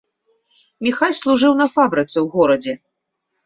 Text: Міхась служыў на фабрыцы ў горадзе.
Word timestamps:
Міхась 0.87 1.21
служыў 1.27 1.53
на 1.61 1.67
фабрыцы 1.77 2.15
ў 2.15 2.27
горадзе. 2.41 2.73